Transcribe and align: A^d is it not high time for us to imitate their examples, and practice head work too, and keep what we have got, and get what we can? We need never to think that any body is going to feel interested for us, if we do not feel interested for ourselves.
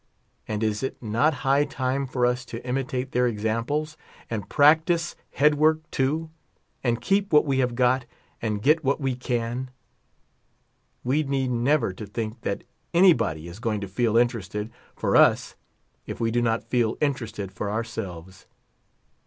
A^d 0.49 0.63
is 0.63 0.81
it 0.81 0.97
not 0.99 1.31
high 1.45 1.63
time 1.63 2.07
for 2.07 2.25
us 2.25 2.43
to 2.45 2.65
imitate 2.67 3.11
their 3.11 3.27
examples, 3.27 3.97
and 4.31 4.49
practice 4.49 5.15
head 5.33 5.53
work 5.59 5.81
too, 5.91 6.31
and 6.83 6.99
keep 6.99 7.31
what 7.31 7.45
we 7.45 7.59
have 7.59 7.75
got, 7.75 8.07
and 8.41 8.63
get 8.63 8.83
what 8.83 8.99
we 8.99 9.13
can? 9.15 9.69
We 11.03 11.21
need 11.21 11.51
never 11.51 11.93
to 11.93 12.07
think 12.07 12.41
that 12.41 12.63
any 12.95 13.13
body 13.13 13.47
is 13.47 13.59
going 13.59 13.79
to 13.81 13.87
feel 13.87 14.17
interested 14.17 14.71
for 14.95 15.15
us, 15.15 15.53
if 16.07 16.19
we 16.19 16.31
do 16.31 16.41
not 16.41 16.63
feel 16.63 16.97
interested 16.99 17.51
for 17.51 17.69
ourselves. 17.69 18.47